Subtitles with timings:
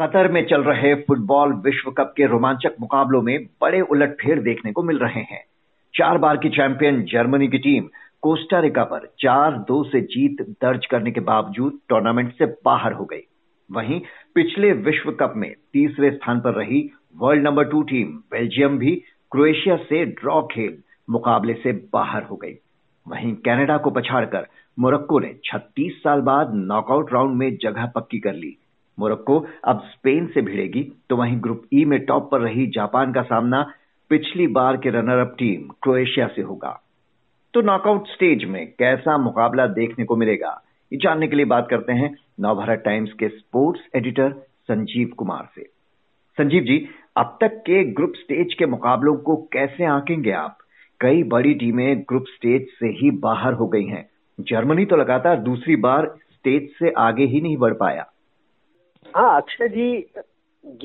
[0.00, 4.82] Qatar में चल रहे फुटबॉल विश्व कप के रोमांचक मुकाबलों में बड़े उलटफेर देखने को
[4.82, 5.44] मिल रहे हैं।
[5.94, 7.88] चार बार की चैंपियन जर्मनी की टीम
[8.22, 13.20] कोस्टारिका पर चार दो से जीत दर्ज करने के बावजूद टूर्नामेंट से बाहर हो गई।
[13.72, 14.00] वहीं
[14.34, 18.96] पिछले विश्व कप में तीसरे स्थान पर रही world number two team Belgium भी
[19.30, 22.54] क्रोएशिया से ड्रॉ खेल मुकाबले से बाहर हो गई।
[23.08, 24.46] वहीं कनाडा को पछाड़कर
[24.78, 28.56] मोरक्को ने 36 साल बाद नॉकआउट राउंड में जगह पक्की कर ली।
[29.00, 33.22] मोरक्को अब स्पेन से भिड़ेगी तो वहीं ग्रुप ई में टॉप पर रही जापान का
[33.24, 33.62] सामना
[34.10, 36.78] पिछली बार के रनर अप टीम क्रोएशिया से होगा।
[37.54, 40.60] तो नॉकआउट स्टेज में कैसा मुकाबला देखने को मिलेगा,
[40.92, 44.32] ये जानने के लिए बात करते हैं नवभारत टाइम्स के स्पोर्ट्स एडिटर
[44.62, 45.62] संजीव कुमार से।
[46.38, 46.78] संजीव जी,
[47.16, 50.56] अब तक के ग्रुप स्टेज के मुकाबलों को कैसे आंकेंगे आप?
[51.00, 55.76] कई बड़ी टीमें ग्रुप स्टेज से ही बाहर हो गई हैं। जर्मनी तो लगातार दूसरी
[55.78, 58.06] बार स्टेज से आगे ही नहीं बढ़ पाया।
[59.16, 59.92] हाँ अक्षय जी,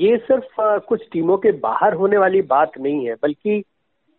[0.00, 3.62] ये सिर्फ़ कुछ टीमों के बाहर होने वाली बात नहीं है, बल्कि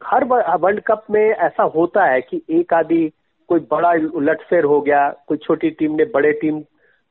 [0.01, 3.09] हर वर्ल्ड कप में ऐसा होता है कि एक आदि
[3.49, 6.61] कोई बड़ा उलटफेर हो गया, कोई छोटी टीम ने बड़े टीम,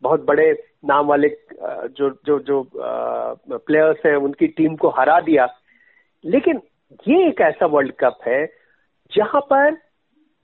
[0.02, 0.50] बहुत बड़े
[0.84, 1.28] नाम वाले
[1.60, 5.46] जो जो जो प्लेयर्स हैं, उनकी टीम को हरा दिया।
[6.24, 6.60] लेकिन
[7.08, 8.44] ये एक ऐसा वर्ल्ड कप है,
[9.12, 9.74] जहाँ पर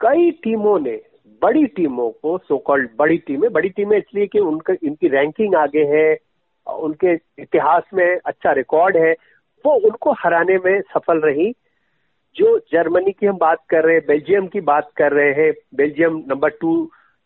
[0.00, 1.00] कई टीमों ने,
[1.42, 5.84] बड़ी टीमों को सो कॉल्ड बड़ी टीमें बड़ी टीमें इसलिए कि उनका, इनकी रैंकिंग आगे
[5.86, 6.14] है
[6.78, 9.12] उनके इतिहास में अच्छा रिकॉर्ड है
[9.64, 11.52] वो उनको हराने में सफल रही।
[12.36, 16.22] जो जर्मनी की हम बात कर रहे हैं बेल्जियम की बात कर रहे हैं बेल्जियम
[16.28, 16.74] नंबर टू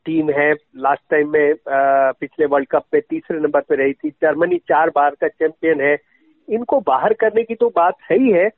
[0.07, 4.11] टीम है लास्ट टाइम में आ, पिछले वर्ल्ड कप में तीसरे नंबर पे रही थी
[4.23, 5.97] जर्मनी चार बार का चैंपियन है।
[6.49, 8.49] इनको बाहर करने की तो बात है ही है।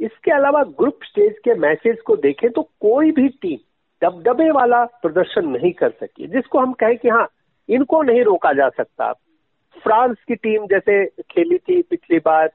[0.00, 3.58] इसके अलावा ग्रुप स्टेज के मैचेस को देखें तो कोई भी टीम
[4.02, 7.26] दबदबे वाला प्रदर्शन नहीं कर सकी जिसको हम कहें कि हाँ
[7.68, 9.12] इनको नहीं रोका जा सकता।
[9.84, 12.50] फ्रांस की टीम जैसे खेली थी पिछली बार,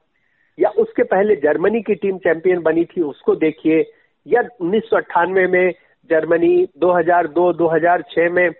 [0.58, 3.84] या उसके पहले जर्मनी की टीम चैंपियन बनी थी, उसको देखिए।
[4.26, 5.72] या उन्नीस सौ अट्ठानवे में
[6.10, 8.50] जर्मनी 2002-2006 में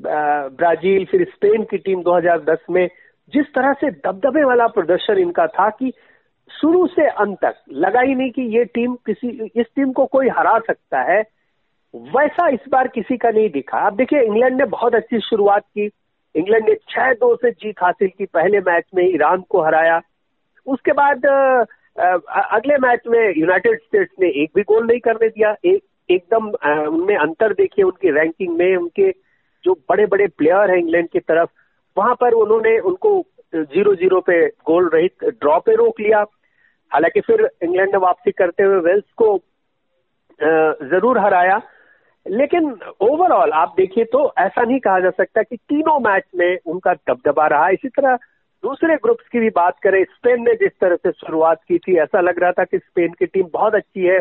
[0.00, 2.88] ब्राज़ील, फिर स्पेन की टीम 2010 में।
[3.32, 5.92] जिस तरह से दबदबे वाला प्रदर्शन इनका था कि
[6.50, 10.28] शुरू से अंत तक, लगा ही नहीं कि ये टीम किसी, इस टीम को कोई
[10.28, 11.22] हरा सकता है।
[11.94, 15.90] वैसा इस बार किसी का नहीं दिखा। आप देखिए, इंग्लैंड ने बहुत अच्छी शुरुआत की।
[16.34, 20.00] इंग्लैंड ने छह दो से जीत हासिल की। पहले मैच में ईरान को हराया।
[20.66, 21.26] उसके बाद
[21.96, 26.48] अगले मैच में यूनाइटेड स्टेट्स ने एक भी गोल नहीं करने दिया। एक एकदम
[26.88, 29.10] उनमें अंतर देखिए, उनकी रैंकिंग में उनके
[29.64, 31.48] जो बड़े बड़े प्लेयर हैं इंग्लैंड की तरफ़,
[31.96, 33.22] वहाँ पर उन्होंने उनको
[33.54, 36.24] ज़ीरो ज़ीरो पे गोल रहित ड्रॉ पे रोक लिया।
[36.92, 39.36] हालाँकि फिर इंग्लैंड ने वापसी करते हुए वेल्स को
[40.90, 41.60] ज़रूर हराया।
[42.26, 46.94] लेकिन ओवरऑल आप देखिए तो ऐसा नहीं कहा जा सकता कि तीनों मैच में उनका
[46.94, 48.16] दबदबा रहा। इसी तरह
[48.62, 52.20] दूसरे ग्रुप्स की भी बात करें स्पेन ने जिस तरह से शुरुआत की थी, ऐसा
[52.20, 54.20] लग रहा था कि स्पेन की टीम बहुत अच्छी है।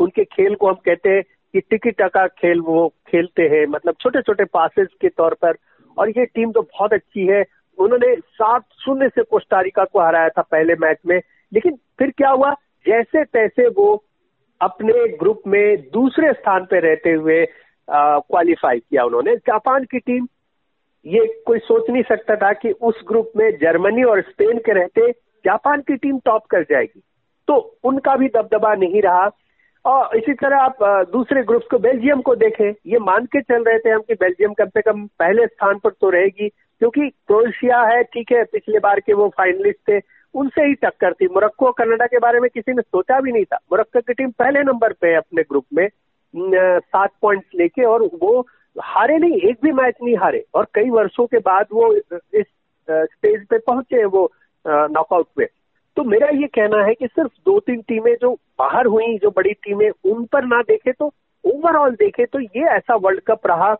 [0.00, 4.22] उनके खेल को हम कहते हैं कि टिकी टका खेल वो खेलते हैं मतलब छोटे
[4.22, 5.56] छोटे पासेस के तौर पर।
[5.98, 7.44] और ये टीम तो बहुत अच्छी है।
[7.78, 11.20] उन्होंने सात शून्य से कोस्टारिका को हराया था पहले मैच में।
[11.52, 12.54] लेकिन फिर क्या हुआ?
[12.86, 14.04] जैसे तैसे वो
[14.60, 17.44] अपने ग्रुप में दूसरे स्थान पर रहते हुए
[17.88, 20.26] क्वालिफाई किया उन्होंने। जापान की टीम,
[21.06, 25.10] ये कोई सोच नहीं सकता था कि उस ग्रुप में जर्मनी और स्पेन के रहते,
[25.44, 27.02] जापान की टीम टॉप कर जाएगी।
[27.48, 27.54] तो
[27.84, 29.30] उनका भी दबदबा नहीं रहा।
[29.84, 30.82] और इसी तरह आप
[31.12, 34.52] दूसरे ग्रुप्स को बेल्जियम को देखें। ये मान के चल रहे थे हम कि बेल्जियम
[34.52, 39.00] कम से कम पहले स्थान पर तो रहेगी, क्योंकि क्रोएशिया है, ठीक है, पिछले बार
[39.00, 39.98] के वो फाइनलिस्ट थे।
[40.34, 43.44] उनसे ही टक्कर थी। मोरक्को और कनाडा के बारे में किसी ने सोचा भी नहीं
[43.44, 45.88] था। मोरक्को की टीम पहले नंबर पे है अपने ग्रुप में
[46.34, 48.40] सात पॉइंट्स लेके और वो
[48.76, 52.46] हारे नहीं, एक भी मैच नहीं हारे। और कई वर्षों के बाद वो इस
[52.90, 54.30] स्टेज पे पहुँचे वो
[54.64, 55.48] नॉकआउट पे।
[55.96, 59.52] तो मेरा ये कहना है कि सिर्फ़ दो तीन टीमें जो बाहर हुई, जो बड़ी
[59.54, 61.12] टीमें, उन पर ना देखे तो
[61.44, 63.74] ओवरऑल देखे तो ये ऐसा वर्ल्ड कप रहा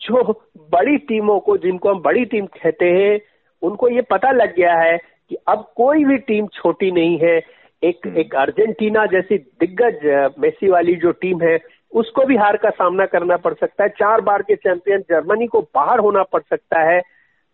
[0.00, 0.22] जो
[0.72, 3.20] बड़ी टीमों को, जिनको हम बड़ी टीम कहते हैं,
[3.62, 4.96] उनको ये पता लग गया है
[5.30, 7.40] कि अब कोई भी टीम छोटी नहीं है
[7.84, 11.58] एक हम्म। एक अर्जेंटीना जैसी दिग्गज मेसी वाली जो टीम है
[11.92, 15.60] उसको भी हार का सामना करना पड़ सकता है। चार बार के चैंपियन जर्मनी को
[15.74, 17.00] बाहर होना पड़ सकता है।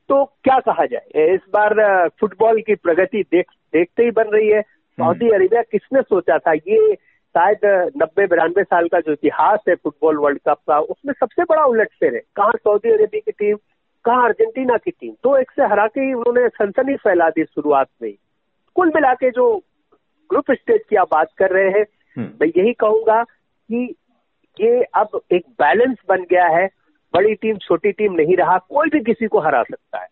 [0.08, 1.34] तो क्या कहा जाए?
[1.34, 6.02] इस बार फुटबॉल की प्रगति देख देखते ही बन रही है। हम्म। सऊदी अरेबिया किसने
[6.02, 6.52] सोचा था?
[6.52, 7.58] ये शायद
[7.96, 12.14] नब्बे बिरानवे साल का जो इतिहास है फुटबॉल वर्ल्ड कप का उसमें सबसे बड़ा उलटफेर
[12.14, 13.56] है। कहाँ सऊदी अरेबिया की टीम
[14.04, 15.12] कहाँ अर्जेंटीना की टीम?
[15.22, 18.12] तो एक से हरा के ही उन्होंने सनसनी फैला दी शुरुआत में
[18.74, 19.62] कुल मिला के जो
[20.30, 21.84] ग्रुप स्टेज की आप बात कर रहे हैं
[22.16, 23.94] हम्म। मैं यही कहूँगा कि
[24.60, 26.66] ये अब एक बैलेंस बन गया है।
[27.14, 30.08] बड़ी टीम छोटी टीम नहीं रहा कोई भी किसी को हरा सकता है।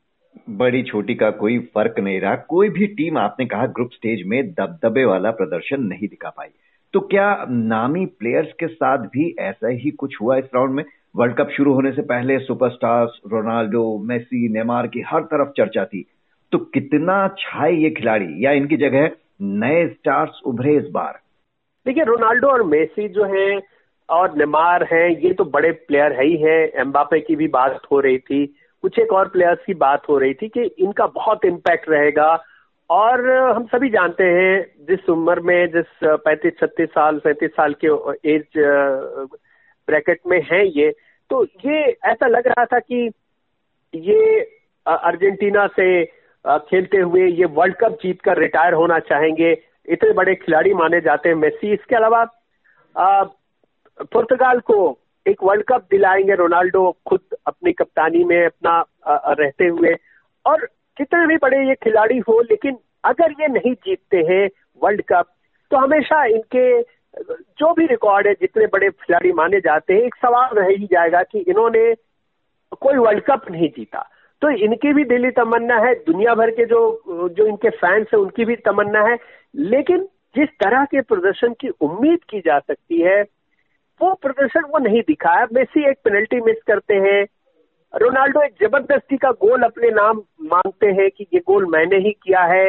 [0.51, 4.53] बड़ी छोटी का कोई फ़र्क नहीं रहा। कोई भी टीम आपने कहा ग्रुप स्टेज में
[4.53, 6.49] दबदबे वाला प्रदर्शन नहीं दिखा पाई।
[6.93, 10.85] तो क्या नामी प्लेयर्स के साथ भी ऐसा ही कुछ हुआ इस राउंड में?
[11.15, 16.05] वर्ल्ड कप शुरू होने से पहले सुपरस्टार्स रोनाल्डो, मेसी, नेमार की हर तरफ़ चर्चा थी।
[16.53, 19.11] तो कितना छाए ये खिलाड़ी, या इनकी जगह
[19.43, 21.19] नए स्टार्स उभरे इस बार?
[21.87, 23.61] देखिए, रोनाल्डो और मेसी जो है
[24.09, 28.01] और नेमार हैं, ये तो बड़े प्लेयर है ही है। एम्बापे की भी बात हो
[28.01, 28.47] रही थी,
[28.83, 32.43] कुछ एक और प्लेयर्स की बात हो रही थी कि इनका बहुत इम्पैक्ट रहेगा।
[32.91, 37.89] और हम सभी जानते हैं, जिस उम्र में, जिस पैंतीस, छत्तीस साल, सैंतीस साल के
[38.35, 38.45] एज
[39.89, 40.91] ब्रैकेट में है ये।
[41.31, 43.11] तो ये ऐसा लग रहा था कि
[43.95, 44.41] ये
[44.87, 46.05] अर्जेंटीना से
[46.45, 49.53] खेलते हुए ये वर्ल्ड कप जीत कर रिटायर होना चाहेंगे।
[49.89, 52.25] इतने बड़े खिलाड़ी माने जाते हैं मेसी इसके अलावा
[54.05, 54.77] पुर्तगाल को
[55.27, 59.95] एक वर्ल्ड कप दिलाएँगे रोनाल्डो खुद अपनी कप्तानी में अपना रहते हुए।
[60.47, 60.65] और
[60.97, 64.49] कितने भी बड़े ये खिलाड़ी हो, लेकिन अगर ये नहीं जीतते हैं
[64.83, 65.27] वर्ल्ड कप
[65.71, 66.81] तो हमेशा इनके
[67.19, 71.23] जो भी रिकॉर्ड है, जितने बड़े खिलाड़ी माने जाते हैं, एक सवाल रह ही जाएगा
[71.23, 71.95] कि इन्होंने
[72.81, 74.09] कोई वर्ल्ड कप नहीं जीता।
[74.43, 78.45] तो इनकी भी दिली तमन्ना है, दुनिया भर के जो जो इनके फैंस हैं, उनकी
[78.45, 79.19] भी तमन्ना है।
[79.55, 83.23] लेकिन जिस तरह के प्रदर्शन की उम्मीद की जा सकती है,
[84.03, 87.27] वो प्रदर्शन वो नहीं दिखा है मेसी एक पेनल्टी मिस करते हैं।
[87.97, 92.41] रोनाल्डो एक ज़बरदस्ती का गोल अपने नाम मांगते हैं कि ये गोल मैंने ही किया
[92.41, 92.69] है।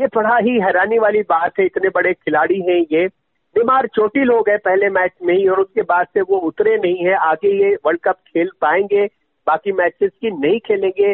[0.00, 3.08] ये बड़ा ही हैरानी वाली बात है, इतने बड़े खिलाड़ी हैं ये।
[3.56, 7.04] बीमार चोटिल हो गए पहले मैच में ही और उसके बाद से वो उतरे नहीं
[7.04, 9.04] है। आगे ये वर्ल्ड कप खेल पाएँगे,
[9.46, 11.10] बाकी मैचेस की नहीं खेलेंगे,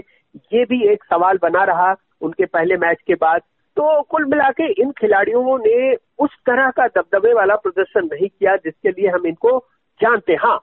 [0.53, 3.41] ये भी एक सवाल बना रहा उनके पहले मैच के बाद।
[3.77, 8.57] तो कुल मिला के इन खिलाड़ियों ने उस तरह का दबदबे वाला प्रदर्शन नहीं किया
[8.57, 9.59] जिसके लिए हम इनको
[10.01, 10.59] जानते हाँ।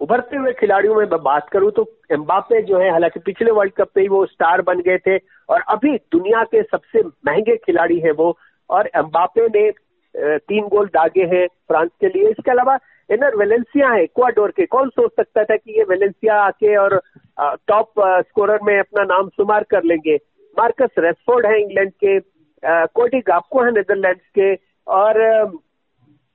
[0.00, 4.02] उभरते हुए खिलाड़ियों में बात करूँ तो एम्बापे जो है, हालाँकि पिछले वर्ल्ड कप में
[4.02, 5.16] ही वो स्टार बन गए थे
[5.48, 8.36] और अभी दुनिया के सबसे महँगे खिलाड़ी हैं वो।
[8.70, 9.70] और एम्बापे ने
[10.14, 12.78] तीन गोल दागे हैं फ्रांस के लिए। इसके अलावा
[13.10, 17.00] इनर वेलेंसिया है इक्वाडोर के। कौन सोच सकता था कि ये वेलेंसिया आके और
[17.40, 20.16] टॉप स्कोरर में अपना नाम शुमार कर लेंगे?
[20.56, 22.18] मार्कस रेसफोर्ड है इंग्लैंड के
[22.62, 24.54] कोटी गापको है नेदरलैंड्स के,
[24.86, 25.60] और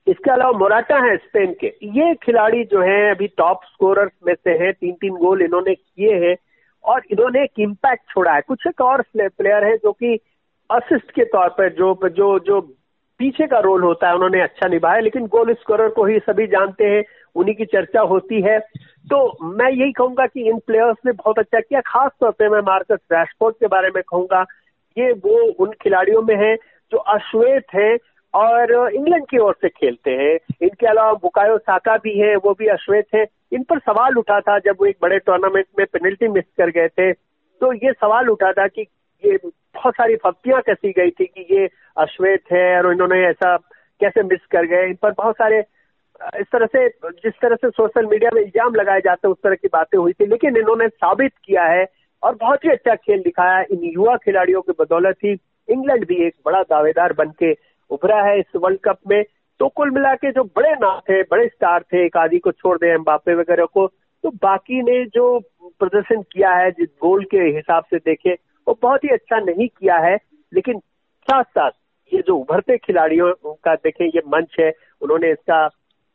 [0.06, 4.50] इसके अलावा मोराटा है स्पेन के। ये खिलाड़ी जो हैं अभी टॉप स्कोरर्स में से
[4.58, 6.34] हैं। तीन तीन गोल इन्होंने किए हैं
[6.84, 10.18] और इन्होंने एक इम्पैक्ट छोड़ा है। कुछ एक और प्लेयर है जो कि
[10.70, 12.60] असिस्ट के तौर पर, जो जो जो
[13.18, 16.84] पीछे का रोल होता है, उन्होंने अच्छा निभाया, लेकिन गोल स्कोरर को ही सभी जानते
[16.84, 17.04] हैं,
[17.34, 18.58] उन्हीं की चर्चा होती है।
[19.10, 22.60] तो मैं यही कहूँगा कि इन प्लेयर्स ने बहुत अच्छा किया, खास तौर पे मैं
[22.60, 24.44] मार्कस रैशफोर्ड के बारे में कहूँगा।
[24.96, 26.54] ये वो उन खिलाड़ियों में है
[26.92, 27.96] जो अश्वेत है
[28.34, 32.66] और इंग्लैंड की ओर से खेलते हैं। इनके अलावा बुकायो साका भी है, वो भी
[32.66, 36.44] अश्वेत है। इन पर सवाल उठा था जब वो एक बड़े टूर्नामेंट में पेनल्टी मिस
[36.58, 37.12] कर गए थे।
[37.60, 38.86] तो ये सवाल उठा था कि
[39.24, 43.56] ये बहुत सारी फप्तियाँ कसी गई थी कि ये अश्वेत है और इन्होंने ऐसा
[44.00, 45.58] कैसे मिस कर गए। इन पर बहुत सारे,
[46.40, 49.54] इस तरह से, जिस तरह से सोशल मीडिया में इल्ज़ाम लगाए जाते हैं, उस तरह
[49.54, 51.86] की बातें हुई थी। लेकिन इन्होंने साबित किया है
[52.22, 55.36] और बहुत ही अच्छा खेल दिखाया। इन युवा खिलाड़ियों की बदौलत ही
[55.68, 57.52] इंग्लैंड भी एक बड़ा दावेदार बन के
[57.90, 59.22] उभरा है इस वर्ल्ड कप में।
[59.60, 62.76] तो कुल मिला के जो बड़े नाम थे, बड़े स्टार थे, एक आदि को छोड़
[62.78, 63.86] दें बापे वगैरह को
[64.24, 65.38] तो बाकी ने जो
[65.80, 68.34] प्रदर्शन किया है, जिस गोल के हिसाब से देखे
[68.68, 70.16] वो बहुत ही अच्छा नहीं किया है,
[70.52, 70.78] लेकिन
[71.28, 71.70] साथ साथ
[72.12, 74.70] ये जो उभरते खिलाड़ियों का देखें, ये मंच है,
[75.02, 75.66] उन्होंने इसका,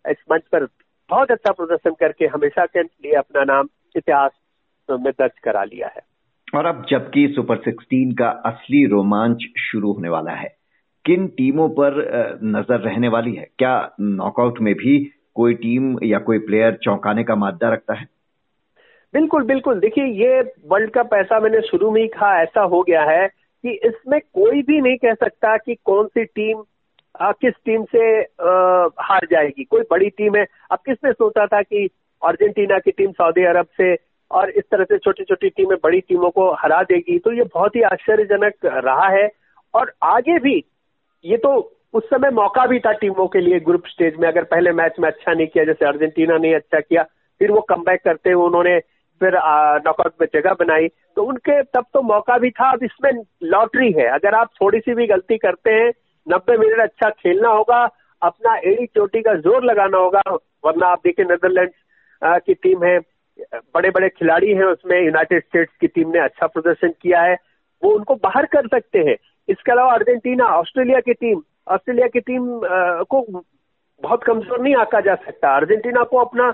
[0.05, 0.65] इस मंच पर
[1.09, 4.31] बहुत अच्छा प्रदर्शन करके हमेशा के लिए अपना नाम इतिहास
[4.89, 6.01] में दर्ज करा लिया है।
[6.55, 10.55] और अब जबकि सुपर सिक्सटीन का असली रोमांच शुरू होने वाला है,
[11.05, 13.47] किन टीमों पर नज़र रहने वाली है?
[13.59, 14.97] क्या नॉकआउट में भी
[15.35, 18.07] कोई टीम या कोई प्लेयर चौंकाने का मादा रखता है?
[19.13, 23.03] बिल्कुल बिल्कुल। देखिए ये वर्ल्ड कप ऐसा मैंने शुरू में ही कहा ऐसा हो गया
[23.03, 26.63] है कि इसमें कोई भी नहीं कह सकता कि कौन सी टीम
[27.21, 31.61] आ, किस टीम से आ, हार जाएगी। कोई बड़ी टीम है। अब किसने सोचा था
[31.61, 31.87] कि
[32.21, 33.93] अर्जेंटीना की टीम सऊदी अरब से
[34.31, 37.17] और इस तरह से छोटी छोटी टीमें बड़ी टीमों को हरा देगी?
[37.19, 39.29] तो ये बहुत ही आश्चर्यजनक रहा है।
[39.73, 40.55] और आगे भी
[41.25, 41.53] ये तो
[41.93, 45.07] उस समय मौका भी था टीमों के लिए ग्रुप स्टेज में। अगर पहले मैच में
[45.09, 47.03] अच्छा नहीं किया जैसे अर्जेंटीना ने अच्छा किया
[47.41, 48.77] फिर वो कम करते हुए उन्होंने
[49.21, 49.35] फिर
[49.85, 53.11] नॉकआउट में जगह बनाई। तो उनके, तब तो मौका भी था, अब इसमें
[53.45, 55.91] लॉटरी है। अगर आप थोड़ी सी भी गलती करते हैं,
[56.27, 57.83] नब्बे मिनट अच्छा खेलना होगा,
[58.21, 60.21] अपना एड़ी चोटी का ज़ोर लगाना होगा,
[60.65, 61.71] वरना आप देखिए नेदरलैंड
[62.21, 62.99] की टीम है
[63.75, 67.37] बड़े बड़े खिलाड़ी हैं उसमें, यूनाइटेड स्टेट्स की टीम ने अच्छा प्रदर्शन किया है।
[67.83, 69.15] वो उनको बाहर कर सकते हैं।
[69.47, 72.45] इसके अलावा अर्जेंटीना, ऑस्ट्रेलिया की टीम, ऑस्ट्रेलिया की टीम
[73.09, 73.25] को
[74.03, 76.49] बहुत कमज़ोर नहीं आका जा सकता। अर्जेंटीना को अपना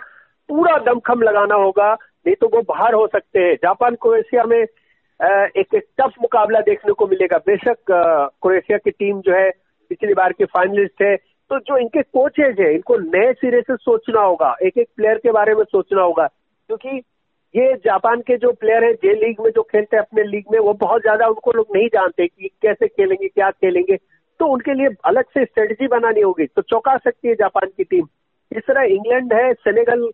[0.50, 1.94] पूरा दमखम लगाना होगा।
[2.26, 7.08] नहीं तो वो बाहर हो सकते हैं। जापान, क्रोएशिया में एक टफ मुकाबला देखने को
[7.08, 9.50] मिलेगा। बेशक क्रोएशिया की टीम जो है,
[9.92, 14.22] पिछली बार के फाइनलिस्ट है। तो जो इनके कोचेज है, इनको नए सिरे से सोचना
[14.22, 17.02] होगा। एक एक प्लेयर के बारे में सोचना होगा। क्योंकि
[17.54, 20.60] ये जापान के जो प्लेयर हैं जे लीग में जो खेलते हैं, अपने लीग में,
[20.60, 23.96] वो बहुत ज़्यादा उनको लोग नहीं जानते कि कैसे खेलेंगे, क्या खेलेंगे।
[24.40, 28.08] तो उनके लिए अलग से स्ट्रेटजी बनानी होगी। तो चौंका सकती है जापान की टीम
[28.52, 30.10] इस तरह इंग्लैंड है सेनेगल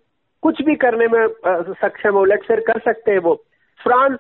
[0.45, 3.33] कुछ भी करने में सक्षम उलट फेर कर सकते हैं वो।
[3.79, 4.17] फ्रांस,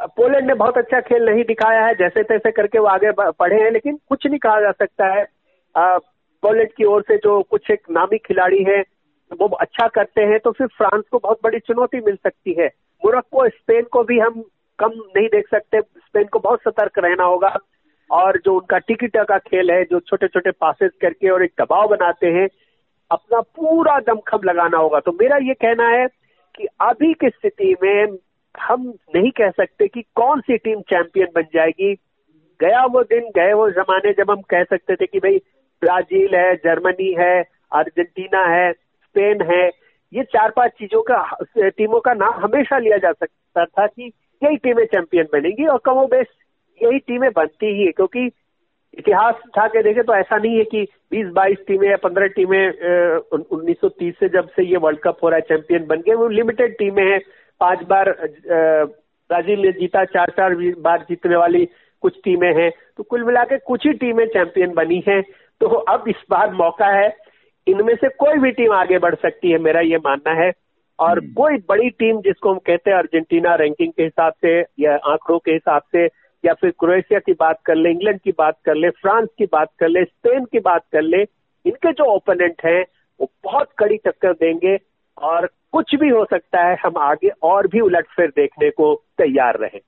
[0.00, 3.70] पोलैंड ने बहुत अच्छा खेल नहीं दिखाया है, जैसे तैसे करके वो आगे बढ़े हैं,
[3.70, 5.24] लेकिन कुछ नहीं कहा जा सकता है।
[6.42, 8.78] पोलैंड की ओर से जो कुछ एक नामी खिलाड़ी है,
[9.30, 12.66] वो अच्छा करते हैं तो फिर फ्रांस को बहुत बड़ी चुनौती मिल सकती है।
[13.02, 14.42] मोरक्को, स्पेन को भी हम
[14.78, 17.54] कम नहीं देख सकते, स्पेन को बहुत सतर्क रहना होगा।
[18.10, 21.88] और जो उनका टिकटा का खेल है, जो छोटे छोटे पासेस करके और एक दबाव
[21.88, 22.48] बनाते हैं
[23.10, 26.06] अपना पूरा दमखम लगाना होगा। तो मेरा ये कहना है
[26.54, 28.18] कि अभी की स्थिति में
[28.60, 31.94] हम नहीं कह सकते कि कौन सी टीम चैंपियन बन जाएगी।
[32.60, 35.38] गया वो दिन, गए वो जमाने जब हम कह सकते थे कि भाई
[35.82, 39.68] ब्राज़ील है, जर्मनी है, अर्जेंटीना है, स्पेन है,
[40.12, 44.12] ये चार पाँच चीज़ों का, टीमों का नाम हमेशा लिया जा सकता था कि
[44.44, 46.26] यही टीमें चैंपियन बनेंगी और कमो बेस
[46.82, 48.30] यही टीमें बनती ही है। क्योंकि
[48.94, 52.68] इतिहास उठा के देखे तो ऐसा नहीं है कि 20-22 टीमें या 15 टीमें
[53.30, 56.14] उन्नीस सौ तीस से जब से ये वर्ल्ड कप हो रहा है चैंपियन बन गए
[56.14, 57.20] वो लिमिटेड टीमें हैं।
[57.60, 58.10] पाँच बार
[58.48, 61.68] ब्राज़ील ने जीता चार चार बार जीतने वाली
[62.02, 65.22] कुछ टीमें हैं। तो कुल मिला के कुछ ही टीमें चैंपियन बनी हैं।
[65.60, 67.16] तो अब इस बार मौका है
[67.66, 70.52] इनमें से कोई भी टीम आगे बढ़ सकती है मेरा ये मानना है।
[70.98, 74.94] और हम्म। कोई बड़ी टीम जिसको हम कहते हैं अर्जेंटीना रैंकिंग के हिसाब से या
[74.94, 76.06] आंकड़ों के हिसाब से
[76.44, 79.68] या फिर क्रोएशिया की बात कर ले, इंग्लैंड की बात कर ले, फ्रांस की बात
[79.78, 81.22] कर ले, स्पेन की बात कर ले,
[81.66, 82.84] इनके जो ओपोनेंट हैं,
[83.20, 84.78] वो बहुत कड़ी टक्कर देंगे
[85.22, 89.80] और कुछ भी हो सकता है, हम आगे और भी उलटफेर देखने को तैयार रहे।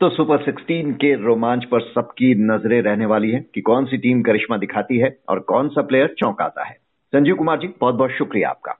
[0.00, 4.22] तो सुपर 16 के रोमांच पर सबकी नज़रें रहने वाली है कि कौन सी टीम
[4.22, 6.74] करिश्मा दिखाती है और कौन सा प्लेयर चौंकाता है।
[7.12, 8.74] संजीव कुमार जी बहुत बहुत शुक्रिया आपका।